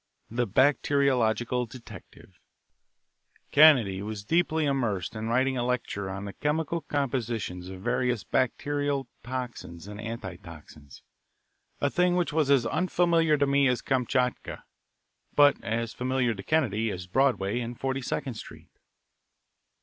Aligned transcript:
III. 0.31 0.35
The 0.37 0.47
Bacteriological 0.47 1.67
Detective 1.67 2.39
Kennedy 3.51 4.01
was 4.01 4.23
deeply 4.23 4.65
immersed 4.65 5.15
in 5.15 5.27
writing 5.27 5.57
a 5.57 5.63
lecture 5.63 6.09
on 6.09 6.25
the 6.25 6.33
chemical 6.33 6.81
compositions 6.81 7.69
of 7.69 7.81
various 7.83 8.23
bacterial 8.23 9.07
toxins 9.23 9.85
and 9.85 10.01
antitoxins, 10.01 11.03
a 11.79 11.91
thing 11.91 12.15
which 12.15 12.33
was 12.33 12.49
as 12.49 12.65
unfamiliar 12.65 13.37
to 13.37 13.45
me 13.45 13.67
as 13.67 13.83
Kamchatka, 13.83 14.63
but 15.35 15.63
as 15.63 15.93
familiar 15.93 16.33
to 16.33 16.41
Kennedy 16.41 16.89
as 16.89 17.05
Broadway 17.05 17.59
and 17.59 17.79
Forty 17.79 18.01
second 18.01 18.33
Street. 18.33 18.71